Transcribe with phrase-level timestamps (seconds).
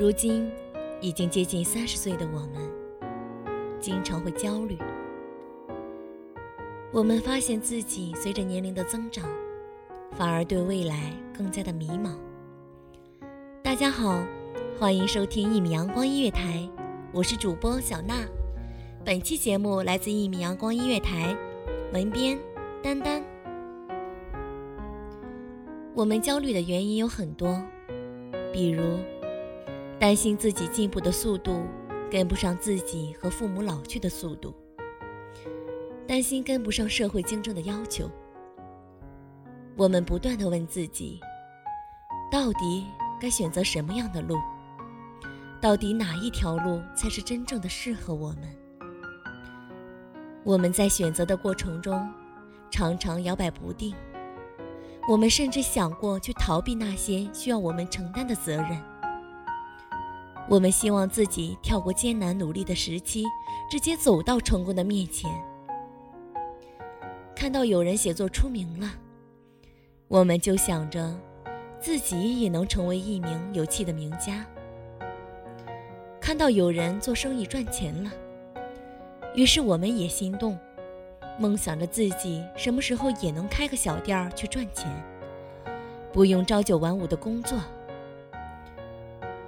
[0.00, 0.48] 如今，
[1.00, 2.72] 已经接近三十岁的我们，
[3.80, 4.78] 经常会焦虑。
[6.92, 9.28] 我们发现自己随着年龄的增长，
[10.12, 12.12] 反而对未来更加的迷茫。
[13.60, 14.22] 大家好，
[14.78, 16.70] 欢迎收听一米阳光音乐台，
[17.12, 18.24] 我是主播小娜。
[19.04, 21.36] 本期节目来自一米阳光音乐台，
[21.92, 22.38] 文编
[22.80, 23.20] 丹丹。
[25.92, 27.60] 我们焦虑的原因有很多，
[28.52, 28.96] 比如。
[29.98, 31.66] 担心自己进步的速度
[32.08, 34.54] 跟不上自己和父母老去的速度，
[36.06, 38.08] 担心跟不上社会竞争的要求。
[39.76, 41.20] 我们不断的问自己：
[42.30, 42.86] 到底
[43.20, 44.36] 该选择什么样的路？
[45.60, 48.42] 到底哪一条路才是真正的适合我们？
[50.44, 52.08] 我们在选择的过程中，
[52.70, 53.92] 常常摇摆不定。
[55.08, 58.80] 我们甚至想过去逃避那些需要我们承担的责任。
[60.48, 63.22] 我们希望自己跳过艰难努力的时期，
[63.70, 65.30] 直接走到成功的面前。
[67.36, 68.90] 看到有人写作出名了，
[70.08, 71.14] 我们就想着
[71.78, 74.44] 自己也能成为一名有气的名家。
[76.18, 78.10] 看到有人做生意赚钱了，
[79.34, 80.58] 于是我们也心动，
[81.38, 84.90] 梦想着自己什么时候也能开个小店去赚钱，
[86.10, 87.58] 不用朝九晚五的工作。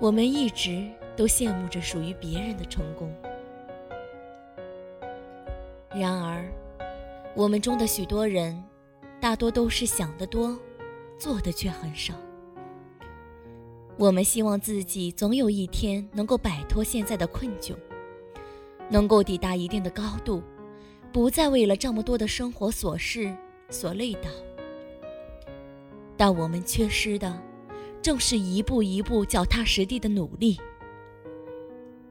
[0.00, 3.14] 我们一直都羡慕着属于别人的成功，
[5.94, 6.44] 然而，
[7.34, 8.62] 我们中的许多人，
[9.20, 10.58] 大多都是想得多，
[11.16, 12.12] 做的却很少。
[13.96, 17.74] 我们希望自己总有一天能够摆脱现在的困窘，
[18.90, 20.42] 能够抵达一定的高度，
[21.12, 23.34] 不再为了这么多的生活琐事
[23.70, 24.28] 所累倒。
[26.16, 27.40] 但我们缺失的。
[28.04, 30.60] 正是一步一步脚踏实地的努力。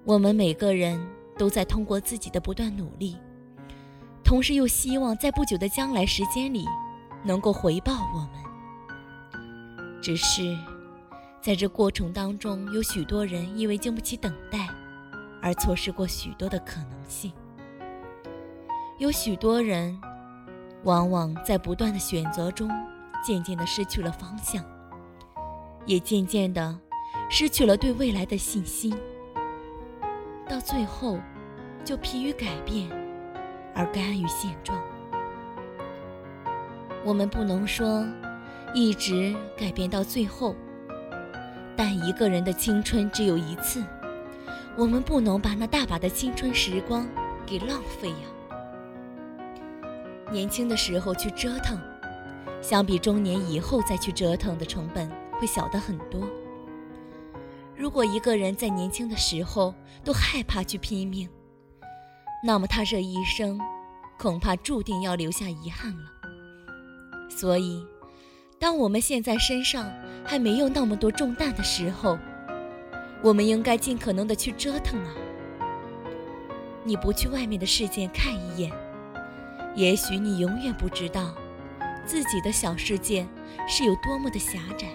[0.03, 0.99] 我们每个人
[1.37, 3.15] 都在通过自己的不断努力，
[4.23, 6.65] 同时又希望在不久的将来时间里，
[7.23, 9.41] 能够回报我们。
[10.01, 10.57] 只是，
[11.39, 14.67] 在这过程当中，有许多人因为经不起等待，
[15.43, 17.31] 而错失过许多的可能性。
[18.97, 19.95] 有许多人，
[20.85, 22.67] 往往在不断的选择中，
[23.23, 24.65] 渐渐的失去了方向。
[25.85, 26.77] 也渐渐的
[27.29, 28.95] 失去了对未来的信心，
[30.47, 31.19] 到最后
[31.83, 32.89] 就疲于改变，
[33.75, 34.81] 而甘于现状。
[37.03, 38.05] 我们不能说
[38.73, 40.55] 一直改变到最后，
[41.75, 43.83] 但一个人的青春只有一次，
[44.77, 47.05] 我们不能把那大把的青春时光
[47.45, 48.15] 给浪费呀。
[50.31, 51.77] 年轻的时候去折腾，
[52.61, 55.11] 相比中年以后再去折腾的成本。
[55.43, 56.21] 会小的很多。
[57.75, 61.27] 如果一个人在年轻的时候都害怕去拼命，
[62.45, 63.59] 那么他这一生
[64.17, 66.05] 恐怕注定要留下遗憾了。
[67.29, 67.85] 所以，
[68.57, 69.91] 当我们现在身上
[70.23, 72.17] 还没有那么多重担的时候，
[73.21, 75.11] 我们应该尽可能的去折腾啊！
[76.85, 78.71] 你不去外面的世界看一眼，
[79.75, 81.35] 也许你永远不知道
[82.05, 83.27] 自己的小世界
[83.67, 84.87] 是有多么的狭窄。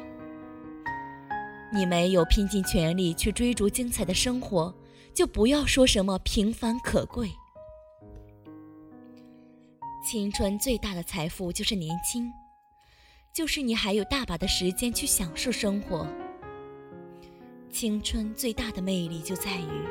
[1.73, 4.75] 你没有拼尽全力去追逐精彩的生活，
[5.13, 7.31] 就不要说什么平凡可贵。
[10.03, 12.33] 青春最大的财富就是年轻，
[13.35, 16.07] 就是你还有大把的时间去享受生活。
[17.71, 19.87] 青春最大的魅力就在于，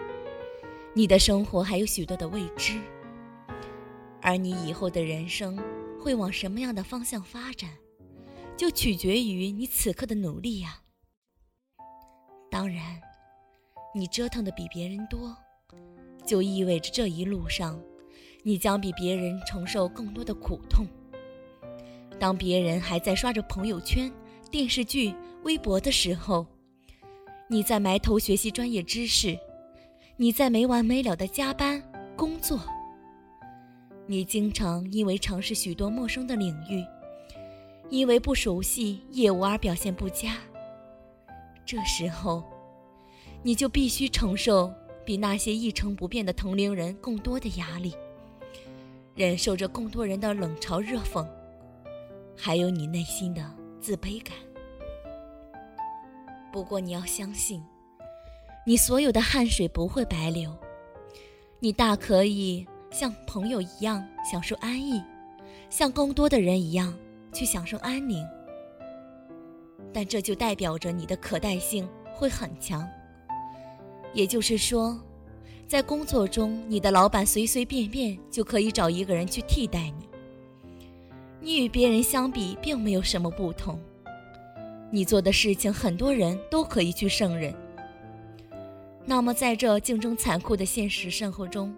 [0.96, 2.82] 你的生活还有许多的未知，
[4.20, 5.56] 而你以后的人生
[6.02, 7.70] 会往什么样的方向发展，
[8.58, 10.82] 就取决于你此刻的努力呀。
[12.50, 12.82] 当然，
[13.94, 15.36] 你折腾的比别人多，
[16.26, 17.80] 就意味着这一路上，
[18.44, 20.86] 你将比别人承受更多的苦痛。
[22.20, 24.12] 当别人还在刷着朋友圈、
[24.50, 25.14] 电视剧、
[25.44, 26.48] 微博的时候，
[27.48, 29.38] 你在埋头学习专业知识，
[30.16, 31.84] 你在没完没了的加班
[32.16, 32.60] 工作，
[34.08, 36.84] 你经常因为尝试许多陌生的领域，
[37.90, 40.38] 因为不熟悉业务而表现不佳。
[41.68, 42.42] 这时候，
[43.44, 44.74] 你就必须承受
[45.06, 47.94] 比那些一成不变的同龄人更多的压力，
[49.14, 51.28] 忍受着更多人的冷嘲热讽，
[52.38, 54.34] 还有你内心的自卑感。
[56.54, 57.62] 不过你要相信，
[58.66, 60.56] 你所有的汗水不会白流，
[61.60, 65.04] 你大可以像朋友一样享受安逸，
[65.70, 66.98] 像更多的人一样
[67.34, 68.26] 去享受安宁。
[69.94, 72.88] 但这就代表着你的可代性会很强，
[74.14, 75.00] 也就是说，
[75.68, 80.08] 在工作中，你的老板随随便便就可以找一个人去替代你，
[81.40, 83.80] 你与别人相比并没有什么不同。
[84.90, 87.54] 你做的事情，很多人都可以去胜任。
[89.06, 91.76] 那么，在这竞争残酷的现实生活中，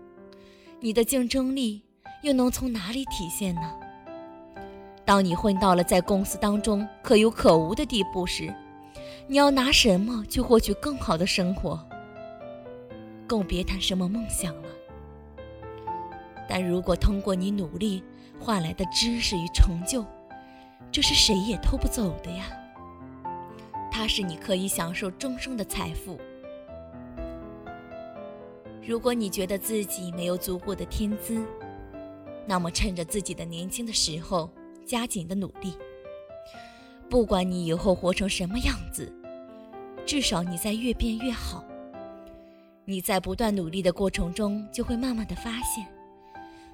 [0.80, 1.82] 你的竞争力
[2.22, 3.80] 又能从哪里体现呢？
[5.10, 8.54] 当你混到了在公司当中可有可无的地步时，
[9.26, 11.84] 你要拿什么去获取更好的生活？
[13.26, 14.70] 更别谈什么梦想了。
[16.48, 18.04] 但如果通过你努力
[18.40, 20.06] 换来的知识与成就，
[20.92, 22.46] 这是谁也偷不走的呀。
[23.92, 26.20] 它是你可以享受终生的财富。
[28.86, 31.44] 如果你觉得自己没有足够的天资，
[32.46, 34.48] 那么趁着自己的年轻的时候，
[34.90, 35.76] 加紧的努力。
[37.12, 39.14] 不管你以后活成什么样子，
[40.04, 41.64] 至少你在越变越好。
[42.86, 45.86] 你在不断努力的过程中，就会慢慢的发现，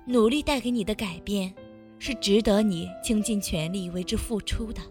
[0.06, 1.54] 努力带给你的改变，
[2.00, 4.82] 是值得你倾尽全力为之付出的，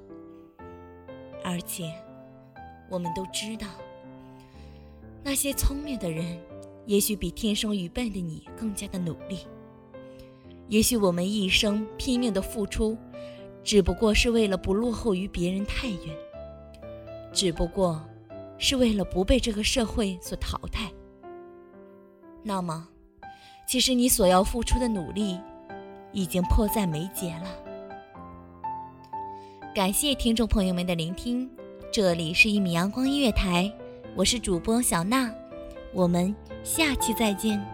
[1.43, 1.91] 而且。
[2.91, 3.67] 我们都知道，
[5.23, 6.39] 那些聪明的人，
[6.85, 9.39] 也许比天生愚笨的你更加的努力。
[10.69, 12.97] 也许我们一生拼命的付出，
[13.65, 16.15] 只不过是为了不落后于别人太远，
[17.33, 18.01] 只不过
[18.59, 20.93] 是为了不被这个社会所淘汰。
[22.43, 22.87] 那么，
[23.67, 25.41] 其实你所要付出的努力，
[26.13, 27.49] 已经迫在眉睫了。
[29.75, 31.51] 感谢听众朋友们的聆听。
[31.91, 33.73] 这里是一米阳光音乐台，
[34.15, 35.33] 我是主播小娜，
[35.93, 37.74] 我们下期再见。